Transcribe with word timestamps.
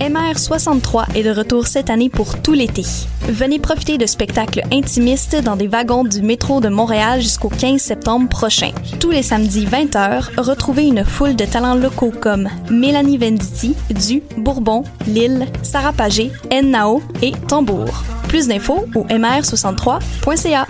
MR63 0.00 1.14
est 1.14 1.22
de 1.22 1.30
retour 1.30 1.68
cette 1.68 1.88
année 1.88 2.10
pour 2.10 2.42
tout 2.42 2.52
l'été. 2.52 2.82
Venez 3.28 3.60
profiter 3.60 3.96
de 3.96 4.06
spectacles 4.06 4.62
intimistes 4.72 5.36
dans 5.36 5.54
des 5.54 5.68
wagons 5.68 6.02
du 6.02 6.20
métro 6.20 6.60
de 6.60 6.68
Montréal 6.68 7.20
jusqu'au 7.20 7.48
15 7.48 7.80
septembre 7.80 8.28
prochain. 8.28 8.72
Tous 8.98 9.12
les 9.12 9.22
samedis 9.22 9.66
20h, 9.66 10.40
retrouvez 10.40 10.86
une 10.86 11.04
foule 11.04 11.36
de 11.36 11.44
talents 11.44 11.76
locaux 11.76 12.12
comme 12.20 12.48
Mélanie 12.70 13.18
Venditti, 13.18 13.76
Du, 13.90 14.20
Bourbon, 14.36 14.82
Lille, 15.06 15.46
Sarah 15.62 15.92
Pagé, 15.92 16.32
Nao 16.64 17.00
et 17.22 17.32
Tambour. 17.46 18.02
Plus 18.26 18.48
d'infos 18.48 18.86
au 18.96 19.04
mr63.ca. 19.04 20.66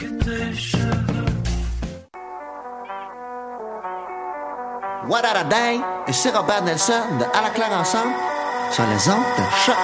What 5.09 5.23
a 5.25 5.45
day? 5.45 5.81
Ici 6.09 6.29
Robert 6.29 6.65
Nelson 6.65 6.93
de 7.19 7.25
À 7.25 7.43
la 7.43 7.81
ensemble 7.81 8.13
sur 8.75 8.85
les 8.87 9.09
ondes 9.09 9.23
de 9.39 9.45
choc. 9.65 9.77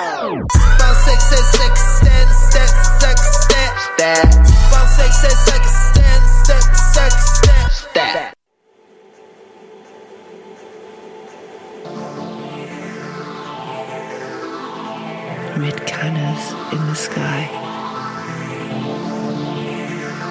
Red 15.57 15.87
cannons 15.87 16.55
in 16.73 16.87
the 16.89 16.95
sky. 16.95 17.49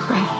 Right. 0.09 0.38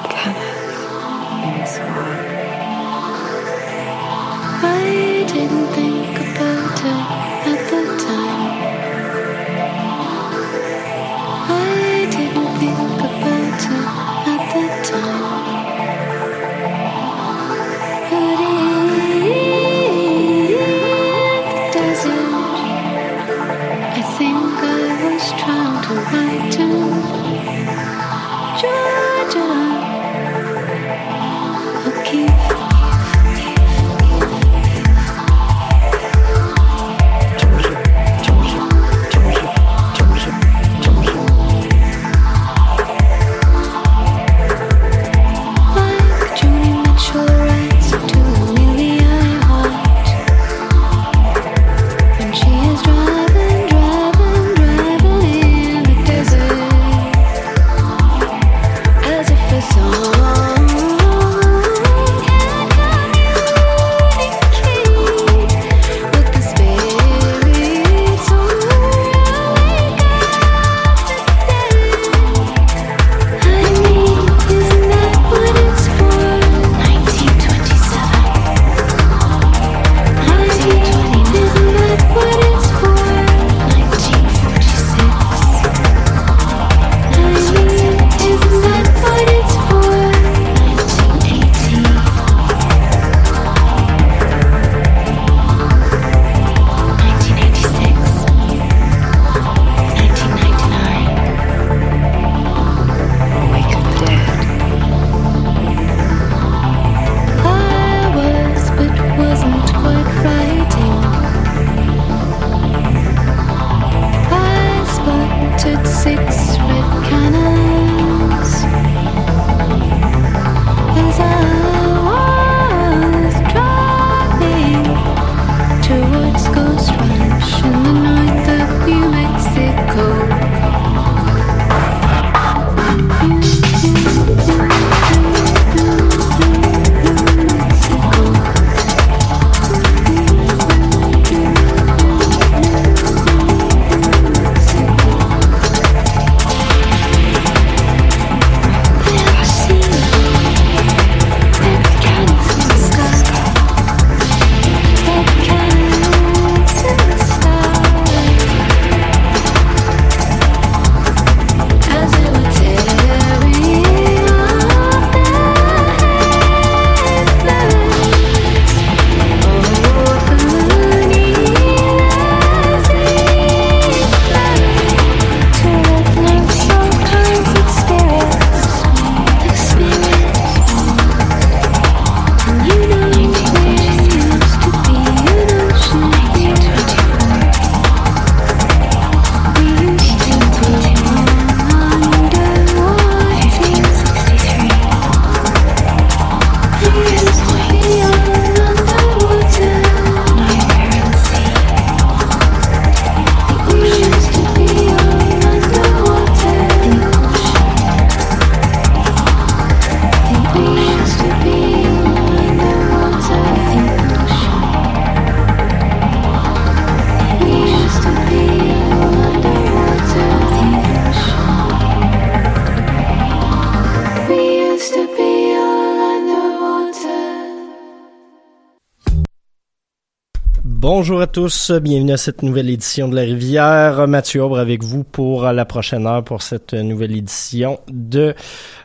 Bonjour 231.09 231.23
à 231.23 231.25
tous, 231.25 231.71
bienvenue 231.71 232.11
à 232.11 232.17
cette 232.17 232.43
nouvelle 232.43 232.69
édition 232.69 233.07
de 233.07 233.15
La 233.15 233.23
Rivière. 233.23 234.07
Mathieu 234.07 234.43
Aubre 234.43 234.59
avec 234.59 234.83
vous 234.83 235.03
pour 235.03 235.41
la 235.41 235.65
prochaine 235.65 236.05
heure 236.05 236.23
pour 236.23 236.43
cette 236.43 236.75
nouvelle 236.75 237.17
édition 237.17 237.79
de 237.87 238.35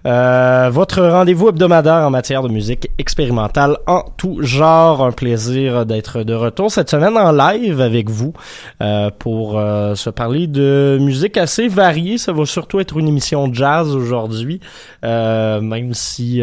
euh, 0.06 0.71
votre 0.73 1.03
rendez-vous 1.03 1.50
hebdomadaire 1.50 1.97
en 1.97 2.09
matière 2.09 2.43
de 2.43 2.49
musique 2.49 2.88
expérimentale 2.97 3.76
en 3.87 4.05
tout 4.17 4.38
genre. 4.41 5.05
Un 5.05 5.12
plaisir 5.12 5.85
d'être 5.85 6.23
de 6.23 6.32
retour 6.32 6.73
cette 6.73 6.88
semaine 6.88 7.19
en 7.19 7.31
live 7.31 7.82
avec 7.82 8.09
vous 8.09 8.32
euh, 8.81 9.11
pour 9.19 9.59
euh, 9.59 9.94
se 9.94 10.09
parler 10.09 10.47
de 10.47 10.97
musique 11.03 11.37
assez 11.37 11.69
variée. 11.69 12.17
Ça 12.17 12.32
va 12.32 12.47
surtout 12.47 12.81
être 12.81 12.97
une 12.97 13.09
émission 13.09 13.53
jazz 13.53 13.94
aujourd'hui, 13.94 14.61
même 15.03 15.93
si 15.93 16.41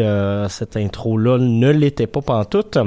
cette 0.48 0.76
intro-là 0.76 1.38
ne 1.38 1.70
l'était 1.70 2.06
pas 2.06 2.20
pantoute. 2.20 2.78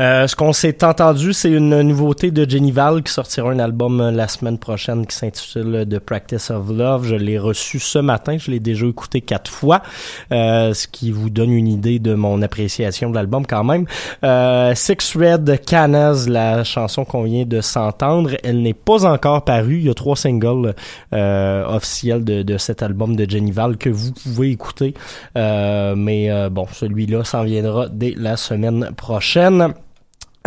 Euh, 0.00 0.28
ce 0.28 0.36
qu'on 0.36 0.52
s'est 0.52 0.84
entendu, 0.84 1.32
c'est 1.32 1.50
une 1.50 1.82
nouveauté 1.82 2.30
de 2.30 2.48
Jenny 2.48 2.70
Val 2.70 3.02
qui 3.02 3.12
sortira 3.12 3.50
un 3.50 3.58
album 3.58 4.00
euh, 4.00 4.10
la 4.12 4.28
semaine 4.28 4.56
prochaine 4.56 5.04
qui 5.04 5.16
s'intitule 5.16 5.74
euh, 5.74 5.84
The 5.84 5.98
Practice 5.98 6.52
of 6.52 6.70
Love. 6.70 7.06
Je 7.08 7.16
l'ai 7.16 7.36
reçu 7.36 7.80
ce 7.80 7.98
matin, 7.98 8.38
je 8.38 8.52
l'ai 8.52 8.60
déjà 8.60 8.86
écouté 8.86 9.20
quatre 9.22 9.50
fois, 9.50 9.82
ce 10.30 10.86
qui 10.86 11.10
vous 11.10 11.30
donne 11.30 11.50
une 11.50 11.66
idée 11.66 11.98
de 11.98 12.14
mon 12.14 12.42
appréciation 12.42 13.10
de 13.10 13.16
l'album 13.16 13.44
quand 13.44 13.64
même. 13.64 13.86
Six 14.76 15.16
Red 15.16 15.64
Canas, 15.66 16.26
la 16.28 16.62
chanson 16.62 17.04
qu'on 17.04 17.24
vient 17.24 17.44
de 17.44 17.60
s'entendre, 17.60 18.30
elle 18.44 18.62
n'est 18.62 18.74
pas 18.74 19.04
encore 19.04 19.44
parue. 19.44 19.78
Il 19.78 19.86
y 19.86 19.90
a 19.90 19.94
trois 19.94 20.16
singles 20.16 20.74
officiels 21.12 22.24
de, 22.24 22.42
de, 22.42 22.58
cet 22.58 22.82
album 22.82 23.16
de 23.16 23.28
Jenny 23.28 23.50
Val 23.50 23.76
que 23.76 23.90
vous 23.90 24.12
pouvez 24.12 24.50
écouter. 24.50 24.94
mais 25.34 26.48
bon, 26.50 26.66
celui-là 26.72 27.24
s'en 27.24 27.44
viendra 27.44 27.88
dès 27.88 28.14
la 28.16 28.36
semaine 28.36 28.90
prochaine. 28.96 29.74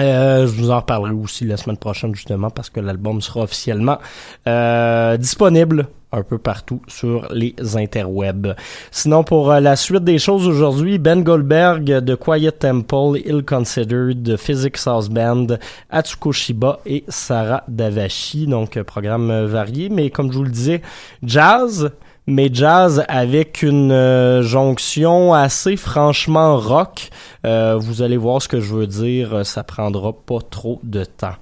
Euh, 0.01 0.48
je 0.48 0.51
vous 0.51 0.71
en 0.71 0.77
reparlerai 0.77 1.13
aussi 1.13 1.45
la 1.45 1.57
semaine 1.57 1.77
prochaine 1.77 2.15
justement 2.15 2.50
parce 2.50 2.69
que 2.69 2.80
l'album 2.80 3.21
sera 3.21 3.42
officiellement 3.42 4.00
euh, 4.48 5.18
disponible 5.18 5.88
un 6.13 6.24
peu 6.24 6.38
partout 6.38 6.81
sur 6.88 7.31
les 7.31 7.56
interwebs. 7.77 8.56
Sinon, 8.92 9.24
pour 9.24 9.51
euh, 9.51 9.59
la 9.62 9.77
suite 9.77 10.03
des 10.03 10.19
choses 10.19 10.45
aujourd'hui, 10.45 10.98
Ben 10.98 11.24
Goldberg 11.24 11.86
de 11.86 12.15
Quiet 12.15 12.51
Temple, 12.51 13.19
Ill 13.24 13.44
Considered, 13.45 14.36
Physics 14.38 14.80
House 14.86 15.09
Band, 15.09 15.48
Atsuko 15.89 16.33
Shiba 16.33 16.80
et 16.86 17.06
Sarah 17.07 17.63
Davachi. 17.69 18.45
Donc, 18.47 18.81
programme 18.83 19.45
varié, 19.45 19.88
mais 19.88 20.09
comme 20.09 20.31
je 20.31 20.38
vous 20.38 20.44
le 20.44 20.51
disais, 20.51 20.81
jazz, 21.24 21.92
mais 22.27 22.50
jazz 22.51 23.03
avec 23.07 23.63
une 23.63 23.91
euh, 23.91 24.44
jonction 24.44 25.33
assez 25.33 25.75
franchement 25.75 26.57
rock. 26.57 27.09
Euh, 27.45 27.77
vous 27.79 28.01
allez 28.01 28.18
voir 28.18 28.41
ce 28.41 28.47
que 28.47 28.59
je 28.59 28.73
veux 28.73 28.88
dire, 28.88 29.45
ça 29.45 29.63
prendra 29.63 30.13
pas 30.13 30.39
trop 30.50 30.79
de 30.83 31.03
temps. 31.03 31.35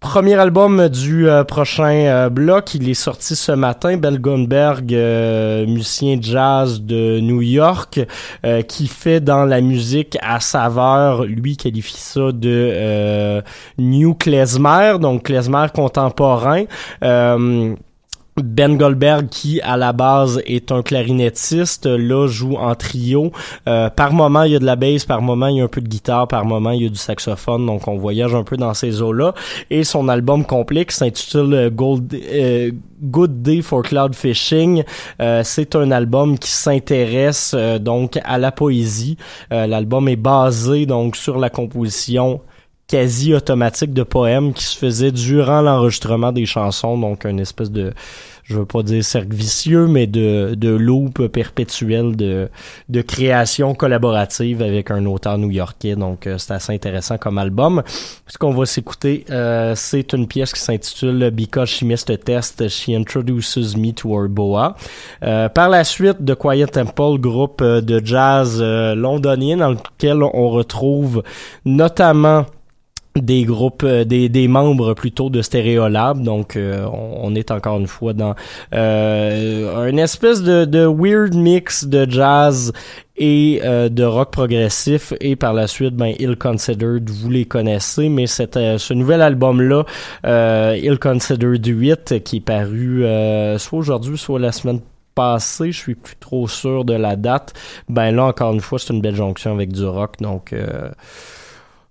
Premier 0.00 0.34
album 0.36 0.88
du 0.88 1.28
euh, 1.28 1.44
prochain 1.44 2.30
bloc, 2.30 2.74
il 2.74 2.88
est 2.88 2.94
sorti 2.94 3.36
ce 3.36 3.52
matin, 3.52 3.98
Bell 3.98 4.18
Gunberg, 4.18 4.90
musicien 5.68 6.16
jazz 6.18 6.80
de 6.80 7.20
New 7.20 7.42
York, 7.42 8.00
qui 8.66 8.88
fait 8.88 9.20
dans 9.20 9.44
la 9.44 9.60
musique 9.60 10.16
à 10.22 10.40
saveur, 10.40 11.24
lui 11.24 11.58
qualifie 11.58 11.98
ça 11.98 12.32
de 12.32 13.42
New 13.78 14.14
Klezmer, 14.14 14.96
donc 14.98 15.24
klezmer 15.24 15.66
contemporain. 15.74 16.64
Ben 18.42 18.76
Goldberg, 18.76 19.28
qui 19.28 19.60
à 19.60 19.76
la 19.76 19.92
base 19.92 20.42
est 20.46 20.72
un 20.72 20.82
clarinettiste, 20.82 21.86
là 21.86 22.26
joue 22.26 22.56
en 22.56 22.74
trio. 22.74 23.32
Euh, 23.68 23.90
par 23.90 24.12
moment, 24.12 24.42
il 24.42 24.52
y 24.52 24.56
a 24.56 24.58
de 24.58 24.64
la 24.64 24.76
basse, 24.76 25.04
par 25.04 25.22
moment, 25.22 25.46
il 25.48 25.56
y 25.56 25.60
a 25.60 25.64
un 25.64 25.68
peu 25.68 25.80
de 25.80 25.88
guitare, 25.88 26.28
par 26.28 26.44
moment, 26.44 26.70
il 26.70 26.82
y 26.82 26.86
a 26.86 26.88
du 26.88 26.96
saxophone. 26.96 27.66
Donc, 27.66 27.88
on 27.88 27.96
voyage 27.96 28.34
un 28.34 28.42
peu 28.42 28.56
dans 28.56 28.74
ces 28.74 29.02
eaux-là. 29.02 29.34
Et 29.70 29.84
son 29.84 30.08
album 30.08 30.44
complet 30.44 30.84
qui 30.84 30.96
s'intitule 30.96 31.54
euh, 31.54 31.70
Gold, 31.70 32.14
euh, 32.14 32.70
Good 33.02 33.42
Day 33.42 33.62
for 33.62 33.82
Cloud 33.82 34.14
Fishing. 34.14 34.84
c'est 35.42 35.74
un 35.74 35.90
album 35.90 36.38
qui 36.38 36.50
s'intéresse 36.50 37.54
donc 37.80 38.18
à 38.24 38.36
la 38.36 38.52
poésie. 38.52 39.16
L'album 39.50 40.06
est 40.08 40.16
basé 40.16 40.84
donc 40.84 41.16
sur 41.16 41.38
la 41.38 41.48
composition 41.48 42.42
quasi 42.90 43.34
automatique 43.34 43.92
de 43.92 44.02
poèmes 44.02 44.52
qui 44.52 44.64
se 44.64 44.76
faisait 44.76 45.12
durant 45.12 45.62
l'enregistrement 45.62 46.32
des 46.32 46.44
chansons, 46.44 46.98
donc 46.98 47.24
une 47.24 47.38
espèce 47.38 47.70
de 47.70 47.92
je 48.50 48.56
veux 48.56 48.66
pas 48.66 48.82
dire 48.82 49.04
cercle 49.04 49.32
vicieux, 49.32 49.86
mais 49.86 50.08
de, 50.08 50.54
de 50.56 50.70
loop 50.70 51.28
perpétuel 51.28 52.16
de, 52.16 52.48
de 52.88 53.00
création 53.00 53.74
collaborative 53.74 54.60
avec 54.60 54.90
un 54.90 55.06
auteur 55.06 55.38
new-yorkais. 55.38 55.94
Donc, 55.94 56.26
euh, 56.26 56.36
c'est 56.36 56.54
assez 56.54 56.72
intéressant 56.74 57.16
comme 57.16 57.38
album. 57.38 57.82
Ce 58.26 58.36
qu'on 58.38 58.52
va 58.52 58.66
s'écouter, 58.66 59.24
euh, 59.30 59.74
c'est 59.76 60.12
une 60.12 60.26
pièce 60.26 60.52
qui 60.52 60.60
s'intitule 60.60 61.30
Because 61.30 61.68
She 61.68 61.84
Test, 62.24 62.68
She 62.68 62.88
Introduces 62.88 63.76
Me 63.76 63.92
to 63.92 64.20
Her 64.20 64.28
Boa. 64.28 64.74
Euh, 65.22 65.48
par 65.48 65.68
la 65.68 65.84
suite, 65.84 66.24
The 66.24 66.34
Quiet 66.34 66.66
Temple, 66.66 67.18
groupe 67.18 67.62
de 67.62 68.04
jazz 68.04 68.60
londonien 68.60 69.58
dans 69.58 69.70
lequel 69.70 70.24
on 70.24 70.48
retrouve 70.48 71.22
notamment 71.64 72.46
des 73.16 73.44
groupes, 73.44 73.82
euh, 73.82 74.04
des, 74.04 74.28
des 74.28 74.48
membres 74.48 74.94
plutôt 74.94 75.30
de 75.30 75.42
Stereolab. 75.42 76.22
Donc, 76.22 76.56
euh, 76.56 76.86
on, 76.92 77.34
est 77.34 77.50
encore 77.50 77.78
une 77.78 77.86
fois 77.86 78.12
dans 78.12 78.34
euh, 78.74 79.88
une 79.88 79.98
espèce 79.98 80.42
de, 80.42 80.64
de 80.64 80.86
weird 80.86 81.34
mix 81.34 81.84
de 81.84 82.08
jazz 82.08 82.72
et 83.16 83.60
de 83.62 84.02
rock 84.02 84.30
progressif. 84.30 85.12
Et 85.20 85.36
par 85.36 85.52
la 85.52 85.66
suite 85.66 85.94
ben 85.94 86.14
Ill 86.18 86.36
Considered 86.36 87.10
vous 87.10 87.28
les 87.28 87.44
connaissez. 87.44 88.08
Mais 88.08 88.26
c'est 88.26 88.54
ce 88.54 88.94
nouvel 88.94 89.20
album 89.20 89.60
là 89.60 89.84
Ill 90.74 90.98
Considered 90.98 91.66
8 91.66 92.24
qui 92.24 92.38
est 92.38 92.40
paru 92.40 93.04
soit 93.58 93.78
aujourd'hui 93.78 94.16
soit 94.16 94.38
la 94.38 94.52
semaine 94.52 94.80
passée 95.14 95.70
je 95.70 95.78
suis 95.78 95.96
plus 95.96 96.16
trop 96.16 96.48
sûr 96.48 96.86
de 96.86 96.94
la 96.94 97.16
date 97.16 97.52
ben 97.90 98.10
là 98.10 98.24
encore 98.24 98.54
une 98.54 98.60
fois 98.60 98.78
c'est 98.78 98.94
une 98.94 99.02
belle 99.02 99.16
jonction 99.16 99.52
avec 99.52 99.70
du 99.70 99.84
rock. 99.84 100.14
Donc 100.20 100.54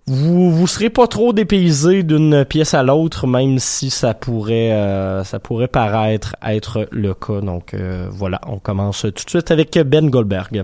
vous 0.10 0.52
vous 0.52 0.68
serez 0.68 0.90
pas 0.90 1.08
trop 1.08 1.34
dépaysé 1.34 2.04
d'une 2.04 2.44
pièce 2.44 2.74
à 2.74 2.84
l'autre, 2.84 3.28
même 3.28 3.60
si 3.60 3.90
ça 3.90 4.14
pourrait 4.14 4.72
euh, 4.72 5.24
ça 5.24 5.40
pourrait 5.40 5.68
paraître 5.68 6.36
être 6.44 6.88
le 6.92 7.14
cas. 7.14 7.42
Donc 7.42 7.74
euh, 7.74 8.08
voilà, 8.12 8.42
on 8.48 8.58
commence 8.58 9.02
tout 9.02 9.24
de 9.26 9.30
suite 9.30 9.52
avec 9.52 9.78
Ben 9.78 10.10
Goldberg. 10.10 10.64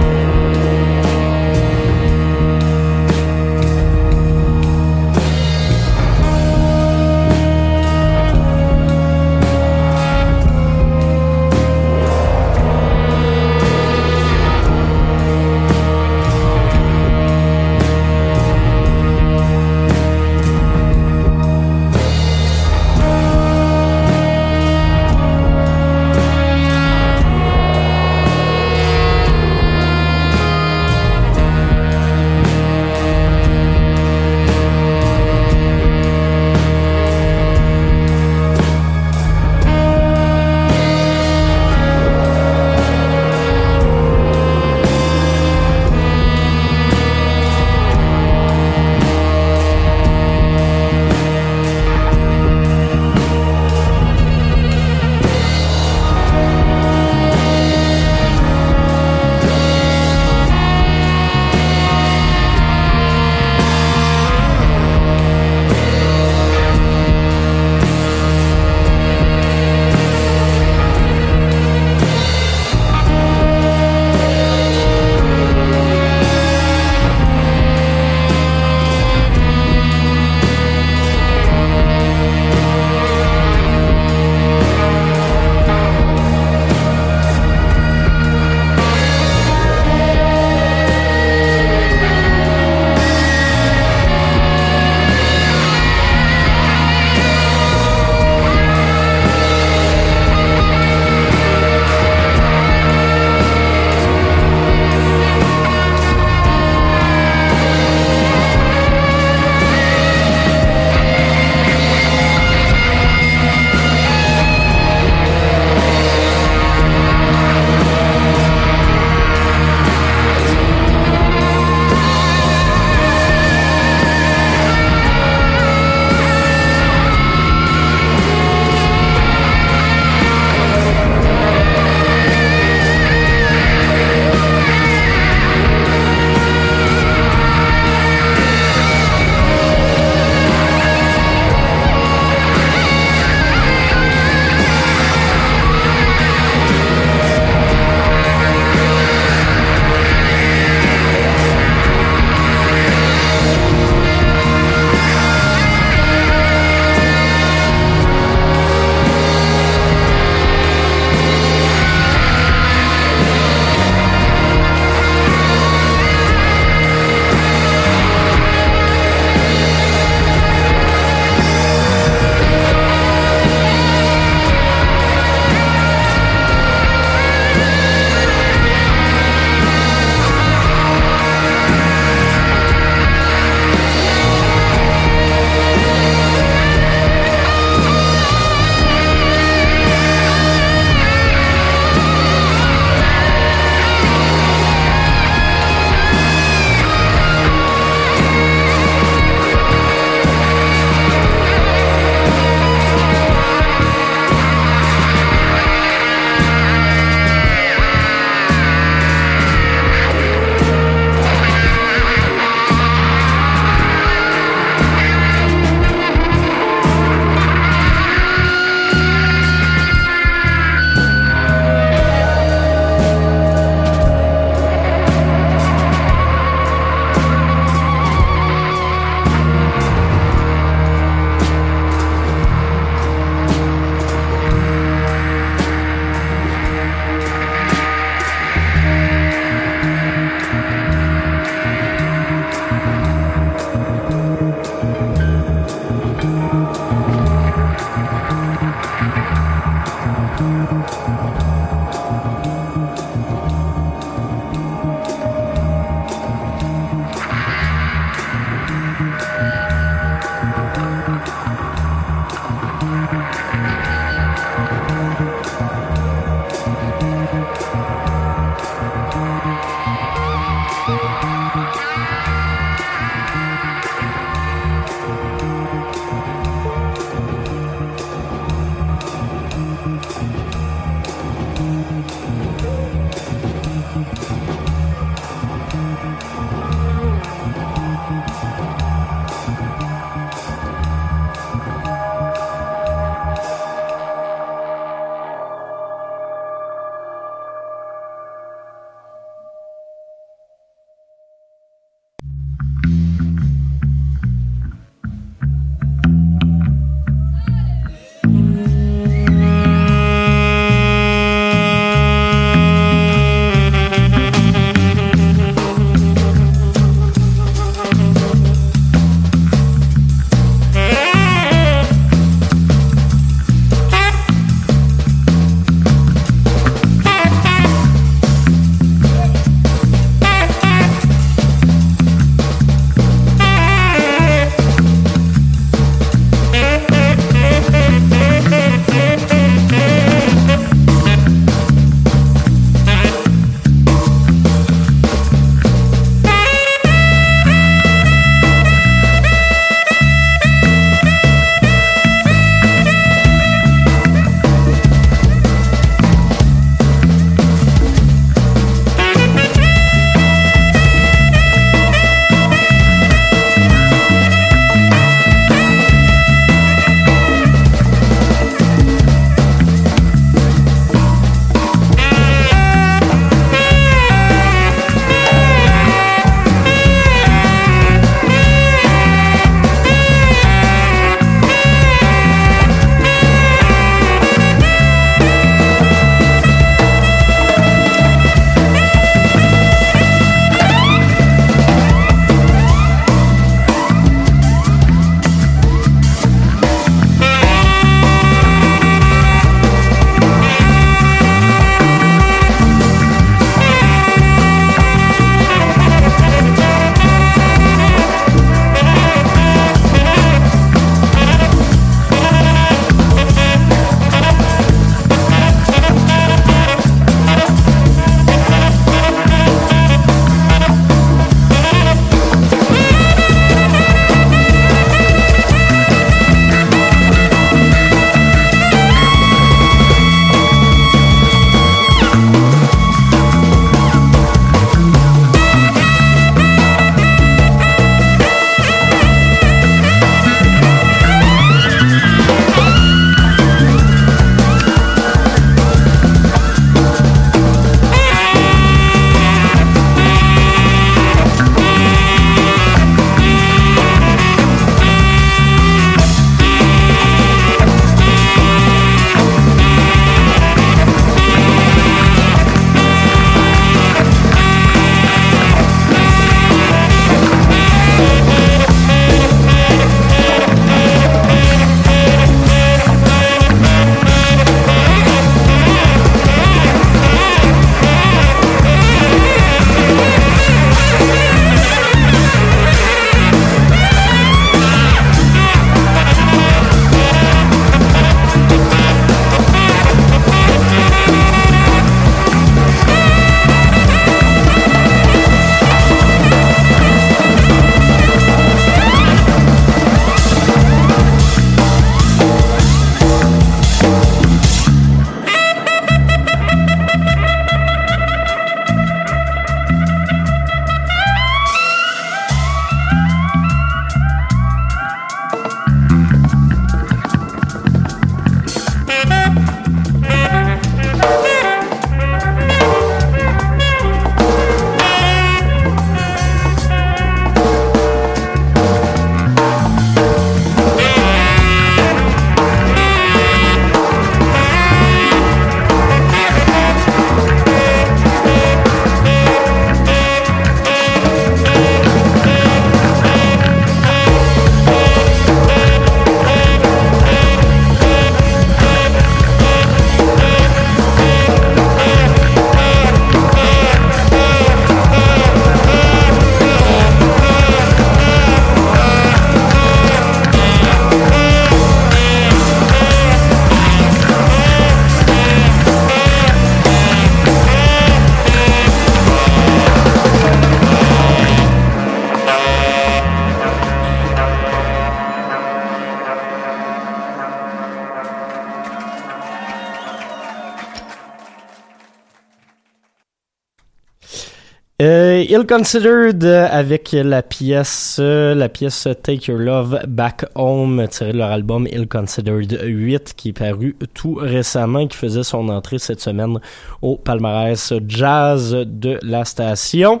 Ill 585.30 585.46
Considered 585.46 586.24
euh, 586.24 586.48
avec 586.50 586.92
la 586.92 587.22
pièce 587.22 587.98
euh, 588.00 588.34
la 588.34 588.48
pièce 588.48 588.88
Take 589.02 589.30
Your 589.30 589.38
Love 589.38 589.80
Back 589.86 590.24
Home 590.34 590.88
tirée 590.88 591.12
de 591.12 591.18
leur 591.18 591.30
album 591.30 591.66
Ill 591.70 591.86
Considered 591.86 592.58
8 592.64 593.12
qui 593.14 593.28
est 593.28 593.32
paru 593.34 593.76
tout 593.92 594.14
récemment 594.14 594.86
qui 594.86 594.96
faisait 594.96 595.22
son 595.22 595.50
entrée 595.50 595.78
cette 595.78 596.00
semaine 596.00 596.40
au 596.80 596.96
palmarès 596.96 597.74
jazz 597.86 598.56
de 598.66 598.98
la 599.02 599.26
station. 599.26 600.00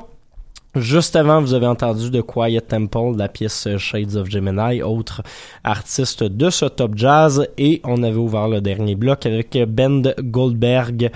Juste 0.80 1.16
avant, 1.16 1.40
vous 1.40 1.54
avez 1.54 1.66
entendu 1.66 2.10
de 2.10 2.20
Quiet 2.20 2.60
Temple, 2.60 3.16
la 3.16 3.28
pièce 3.28 3.68
Shades 3.78 4.16
of 4.16 4.28
Gemini, 4.28 4.82
autre 4.82 5.22
artiste 5.64 6.22
de 6.22 6.50
ce 6.50 6.66
top 6.66 6.92
jazz, 6.94 7.48
et 7.58 7.80
on 7.84 8.02
avait 8.02 8.16
ouvert 8.16 8.48
le 8.48 8.60
dernier 8.60 8.94
bloc 8.94 9.26
avec 9.26 9.58
Ben 9.68 10.14
Goldberg, 10.20 11.10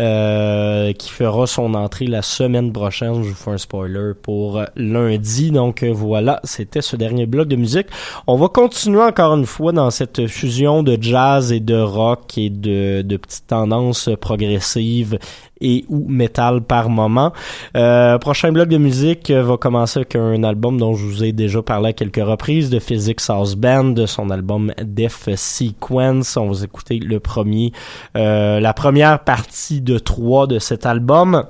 euh, 0.00 0.92
qui 0.92 1.10
fera 1.10 1.46
son 1.46 1.74
entrée 1.74 2.06
la 2.06 2.22
semaine 2.22 2.72
prochaine. 2.72 3.22
Je 3.22 3.28
vous 3.30 3.34
fais 3.34 3.52
un 3.52 3.58
spoiler 3.58 4.12
pour 4.20 4.62
lundi. 4.76 5.50
Donc 5.50 5.84
voilà, 5.84 6.40
c'était 6.44 6.82
ce 6.82 6.96
dernier 6.96 7.26
bloc 7.26 7.48
de 7.48 7.56
musique. 7.56 7.86
On 8.26 8.36
va 8.36 8.48
continuer 8.48 9.02
encore 9.02 9.34
une 9.36 9.46
fois 9.46 9.72
dans 9.72 9.90
cette 9.90 10.26
fusion 10.26 10.82
de 10.82 10.98
jazz 11.00 11.52
et 11.52 11.60
de 11.60 11.78
rock 11.78 12.36
et 12.38 12.50
de, 12.50 13.02
de 13.02 13.16
petites 13.16 13.46
tendances 13.46 14.10
progressives 14.20 15.18
et 15.60 15.84
ou 15.88 16.06
métal 16.08 16.62
par 16.62 16.88
moment. 16.88 17.32
Euh, 17.76 18.18
prochain 18.18 18.52
bloc 18.52 18.68
de 18.68 18.78
musique 18.78 19.30
euh, 19.30 19.42
va 19.42 19.56
commencer 19.56 20.00
avec 20.00 20.16
un 20.16 20.42
album 20.42 20.78
dont 20.78 20.94
je 20.94 21.04
vous 21.04 21.24
ai 21.24 21.32
déjà 21.32 21.62
parlé 21.62 21.90
à 21.90 21.92
quelques 21.92 22.24
reprises 22.24 22.70
de 22.70 22.78
Physics 22.78 23.20
House 23.28 23.54
Band, 23.54 23.84
de 23.84 24.06
son 24.06 24.30
album 24.30 24.72
Def 24.82 25.28
Sequence. 25.34 26.36
On 26.36 26.50
va 26.50 26.64
écouter 26.64 26.98
le 26.98 27.20
premier, 27.20 27.72
euh, 28.16 28.60
la 28.60 28.74
première 28.74 29.20
partie 29.20 29.80
de 29.80 29.98
trois 29.98 30.46
de 30.46 30.58
cet 30.58 30.86
album. 30.86 31.44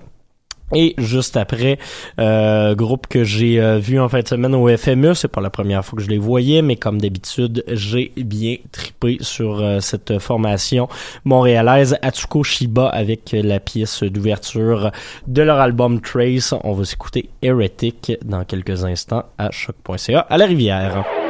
Et 0.75 0.95
juste 0.99 1.37
après, 1.37 1.79
euh, 2.19 2.75
groupe 2.75 3.07
que 3.07 3.23
j'ai 3.23 3.61
euh, 3.61 3.79
vu 3.79 4.01
en 4.01 4.09
fin 4.09 4.21
de 4.21 4.29
semaine 4.29 4.55
au 4.55 4.69
FME, 4.77 5.15
c'est 5.15 5.29
pas 5.29 5.41
la 5.41 5.51
première 5.51 5.85
fois 5.85 5.97
que 5.97 6.03
je 6.03 6.11
les 6.11 6.19
voyais, 6.19 6.61
mais 6.61 6.77
comme 6.77 7.01
d'habitude, 7.01 7.63
j'ai 7.69 8.13
bien 8.17 8.57
tripé 8.73 9.19
sur 9.21 9.61
euh, 9.61 9.79
cette 9.81 10.19
formation 10.19 10.89
montréalaise 11.25 11.97
Atsuko 12.03 12.43
Shiba 12.43 12.89
avec 12.89 13.31
la 13.33 13.61
pièce 13.61 14.03
d'ouverture 14.03 14.91
de 15.29 15.43
leur 15.43 15.61
album 15.61 16.01
Trace. 16.01 16.53
On 16.65 16.73
va 16.73 16.85
s'écouter 16.85 17.31
Heretic 17.43 18.13
dans 18.25 18.45
quelques 18.45 18.85
instants 18.85 19.25
à 19.39 19.51
choc.ca 19.53 20.21
à 20.21 20.37
la 20.37 20.47
rivière. 20.47 21.26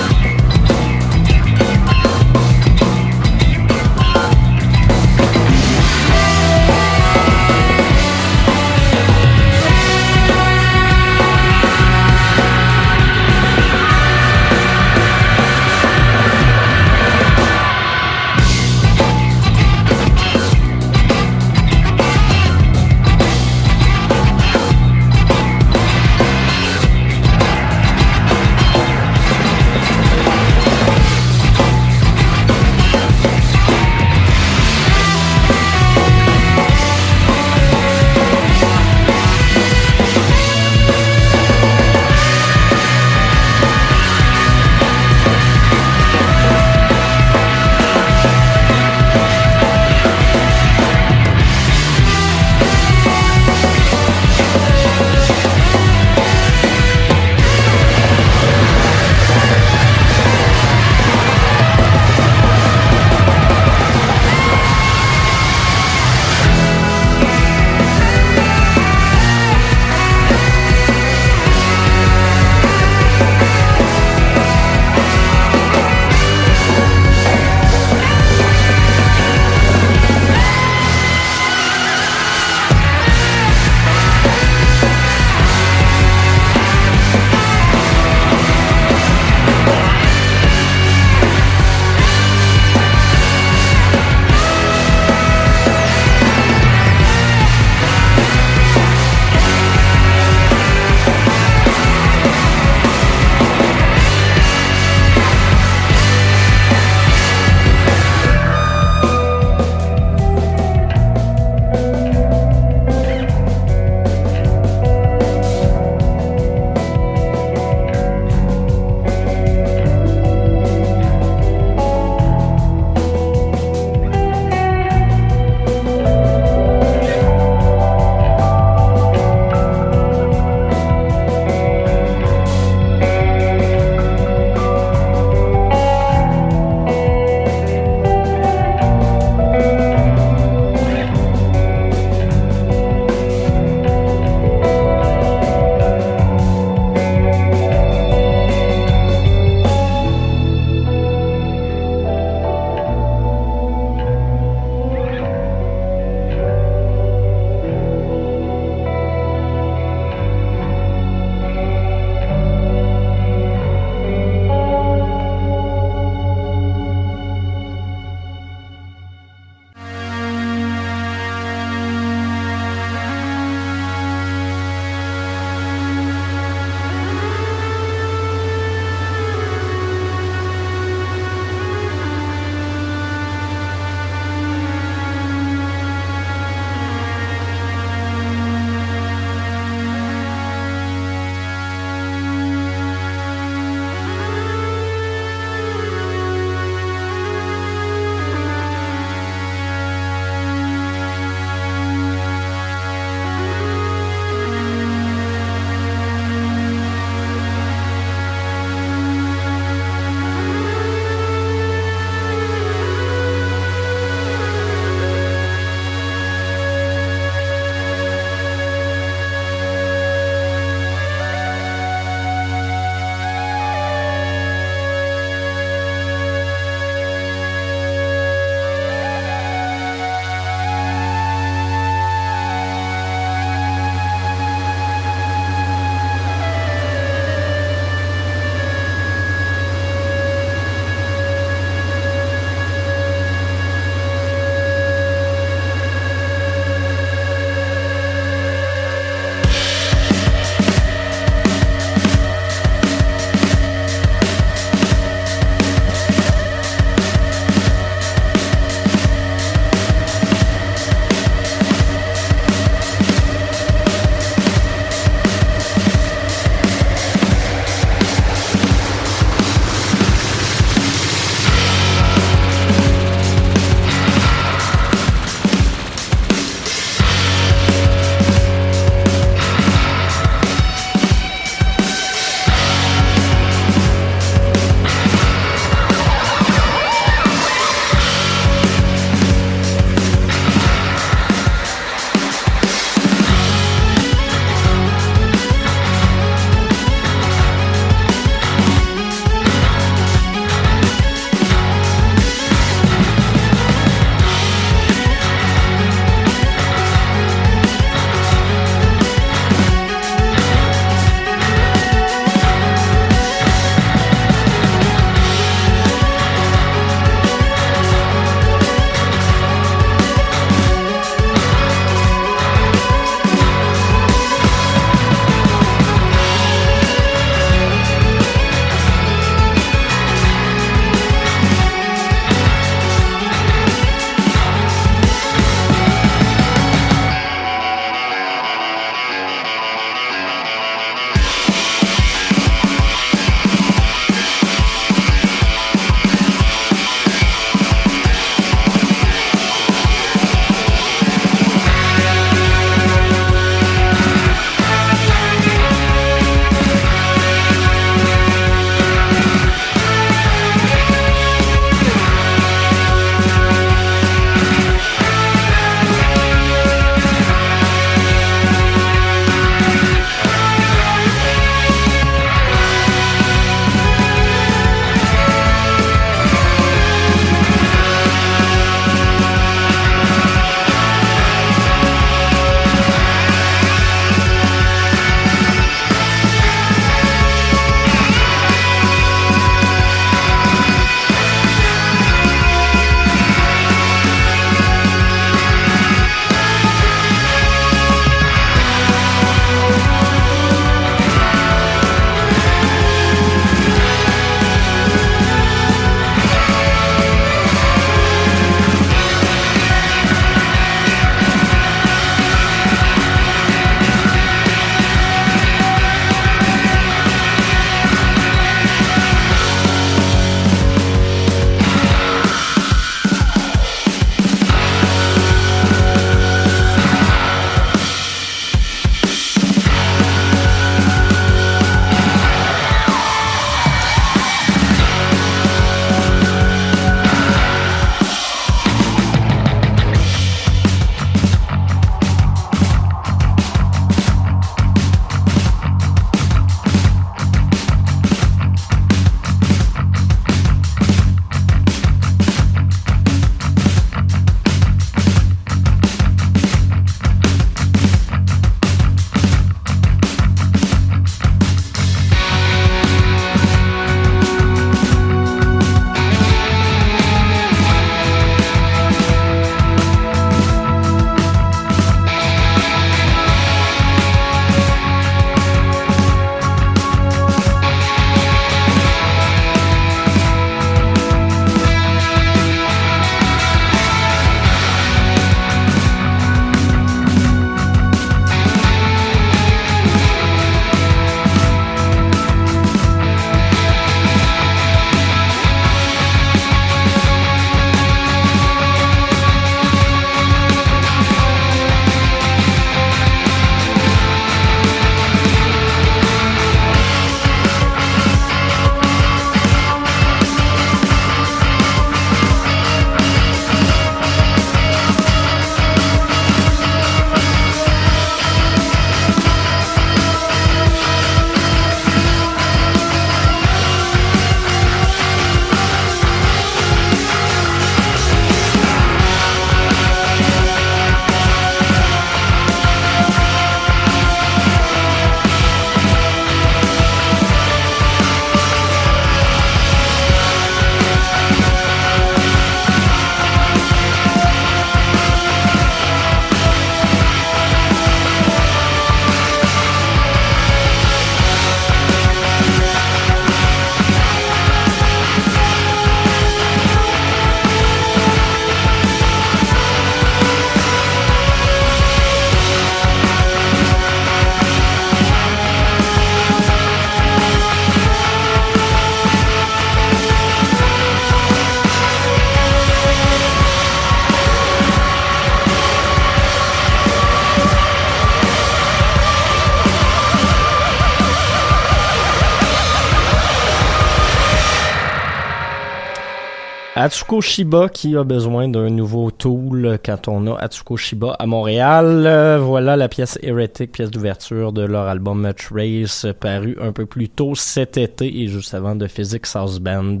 Atsuko 587.08 587.22
Shiba 587.22 587.68
qui 587.70 587.96
a 587.96 588.04
besoin 588.04 588.48
d'un 588.48 588.68
nouveau 588.68 589.10
tool 589.10 589.78
quand 589.82 590.08
on 590.08 590.26
a 590.26 590.38
Atsuko 590.38 590.76
Shiba 590.76 591.16
à 591.18 591.24
Montréal. 591.24 592.04
Euh, 592.06 592.38
voilà 592.38 592.76
la 592.76 592.90
pièce 592.90 593.18
Heretic, 593.22 593.72
pièce 593.72 593.90
d'ouverture 593.90 594.52
de 594.52 594.60
leur 594.60 594.88
album 594.88 595.22
Match 595.22 595.48
Race, 595.50 596.04
paru 596.20 596.58
un 596.60 596.72
peu 596.72 596.84
plus 596.84 597.08
tôt 597.08 597.34
cet 597.34 597.78
été 597.78 598.20
et 598.20 598.26
juste 598.26 598.52
avant 598.52 598.76
de 598.76 598.86
Physics 598.86 599.24
House 599.32 599.58
Band. 599.58 600.00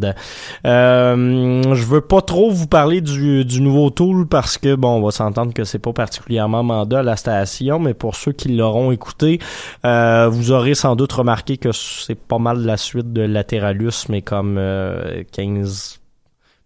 Euh, 0.66 1.74
je 1.74 1.82
veux 1.82 2.02
pas 2.02 2.20
trop 2.20 2.50
vous 2.50 2.66
parler 2.66 3.00
du, 3.00 3.42
du 3.46 3.62
nouveau 3.62 3.88
tool 3.88 4.26
parce 4.26 4.58
que 4.58 4.74
bon, 4.74 4.96
on 4.96 5.02
va 5.02 5.10
s'entendre 5.10 5.54
que 5.54 5.64
c'est 5.64 5.78
pas 5.78 5.94
particulièrement 5.94 6.62
mandat 6.62 6.98
à 6.98 7.02
la 7.02 7.16
station, 7.16 7.78
mais 7.78 7.94
pour 7.94 8.16
ceux 8.16 8.32
qui 8.32 8.48
l'auront 8.54 8.92
écouté, 8.92 9.38
euh, 9.86 10.28
vous 10.28 10.52
aurez 10.52 10.74
sans 10.74 10.94
doute 10.94 11.14
remarqué 11.14 11.56
que 11.56 11.72
c'est 11.72 12.20
pas 12.20 12.38
mal 12.38 12.58
la 12.66 12.76
suite 12.76 13.14
de 13.14 13.22
Lateralus, 13.22 14.10
mais 14.10 14.20
comme 14.20 14.56
euh, 14.58 15.22
15 15.32 16.00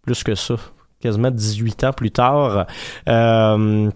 plus 0.03 0.23
que 0.23 0.35
ça, 0.35 0.57
quasiment 1.01 1.31
18 1.31 1.85
ans 1.85 1.93
plus 1.93 2.11
tard. 2.11 2.67
Euh, 3.09 3.91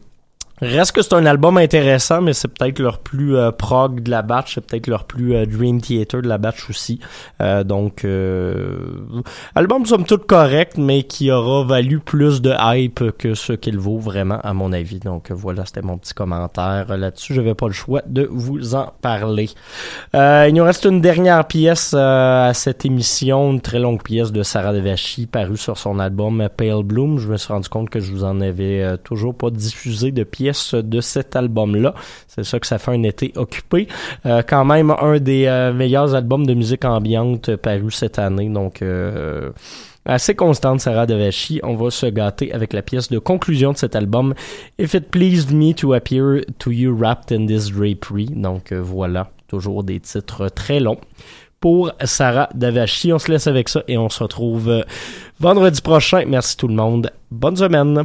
Reste 0.63 0.93
que 0.93 1.03
c'est 1.03 1.13
un 1.13 1.27
album 1.27 1.59
intéressant, 1.59 2.23
mais 2.23 2.33
c'est 2.33 2.49
peut-être 2.49 2.79
leur 2.79 3.01
plus 3.01 3.37
euh, 3.37 3.51
prog 3.51 4.03
de 4.03 4.11
la 4.11 4.23
batch, 4.23 4.55
c'est 4.55 4.63
peut-être 4.63 4.87
leur 4.87 5.05
plus 5.05 5.35
euh, 5.35 5.45
Dream 5.45 5.83
Theater 5.83 6.23
de 6.23 6.29
la 6.29 6.39
batch 6.39 6.71
aussi. 6.71 6.99
Euh, 7.43 7.63
donc, 7.63 8.07
euh, 8.07 8.79
album 9.55 9.85
somme 9.85 10.05
toute 10.05 10.27
correct, 10.27 10.79
mais 10.79 11.03
qui 11.03 11.31
aura 11.31 11.63
valu 11.65 12.01
plus 12.01 12.41
de 12.41 12.55
hype 12.59 13.17
que 13.19 13.35
ce 13.35 13.53
qu'il 13.53 13.77
vaut 13.79 13.99
vraiment, 13.99 14.41
à 14.41 14.55
mon 14.55 14.73
avis. 14.73 14.99
Donc 14.99 15.31
voilà, 15.31 15.67
c'était 15.67 15.83
mon 15.83 15.99
petit 15.99 16.15
commentaire 16.15 16.97
là-dessus. 16.97 17.35
Je 17.35 17.43
n'avais 17.43 17.55
pas 17.55 17.67
le 17.67 17.75
choix 17.75 18.01
de 18.07 18.27
vous 18.31 18.75
en 18.75 18.95
parler. 19.03 19.51
il 20.15 20.53
nous 20.55 20.65
reste 20.65 20.87
une 20.87 21.03
dernière 21.03 21.47
pièce 21.47 21.93
à 21.93 22.53
cette 22.55 22.87
émission, 22.87 23.53
une 23.53 23.61
très 23.61 23.79
longue 23.79 24.03
pièce 24.03 24.33
de 24.33 24.43
Sarah 24.43 24.73
Devachi, 24.73 25.27
parue 25.27 25.59
sur 25.59 25.77
son 25.77 25.99
album 25.99 26.49
Pale 26.57 26.83
Bloom. 26.83 27.19
Je 27.19 27.29
me 27.29 27.37
suis 27.37 27.53
rendu 27.53 27.69
compte 27.69 27.91
que 27.91 28.01
je 28.01 28.11
vous 28.11 28.25
en 28.25 28.41
avais 28.41 28.97
toujours 29.05 29.35
pas 29.35 29.51
diffusé 29.51 30.13
de 30.13 30.25
de 30.75 31.01
cet 31.01 31.37
album-là. 31.37 31.95
C'est 32.29 32.45
ça 32.45 32.59
que 32.59 32.67
ça 32.67 32.79
fait 32.79 32.93
un 32.93 33.03
été 33.03 33.33
occupé. 33.37 33.89
Euh, 34.27 34.43
quand 34.47 34.65
même 34.65 34.91
un 34.91 35.19
des 35.19 35.47
euh, 35.47 35.73
meilleurs 35.73 36.15
albums 36.15 36.47
de 36.47 36.55
musique 36.55 36.85
ambiante 36.85 37.57
paru 37.57 37.91
cette 37.91 38.19
année. 38.19 38.49
Donc 38.49 38.83
euh, 38.83 39.51
assez 40.05 40.35
constante, 40.35 40.81
Sarah 40.81 41.07
Devachi. 41.07 41.61
On 41.63 41.75
va 41.77 41.91
se 41.91 42.07
gâter 42.07 42.53
avec 42.53 42.73
la 42.73 42.83
pièce 42.83 43.09
de 43.09 43.19
conclusion 43.19 43.73
de 43.73 43.77
cet 43.77 43.97
album. 43.97 44.35
If 44.79 44.95
it 44.95 45.11
pleased 45.11 45.53
me 45.53 45.75
to 45.75 45.93
appear 45.95 46.43
to 46.59 46.71
you 46.71 46.95
wrapped 46.95 47.33
in 47.33 47.47
this 47.47 47.71
drapery. 47.71 48.27
Donc 48.27 48.73
voilà, 48.73 49.31
toujours 49.49 49.85
des 49.85 50.01
titres 50.01 50.49
très 50.49 50.81
longs 50.81 51.01
pour 51.61 51.93
Sarah 52.05 52.49
Davachi. 52.55 53.13
On 53.13 53.19
se 53.19 53.31
laisse 53.31 53.47
avec 53.47 53.69
ça 53.69 53.83
et 53.89 53.99
on 53.99 54.09
se 54.09 54.23
retrouve 54.23 54.85
vendredi 55.41 55.81
prochain. 55.81 56.25
Merci 56.27 56.57
tout 56.57 56.69
le 56.69 56.75
monde. 56.75 57.11
Bonne 57.31 57.57
semaine. 57.57 58.05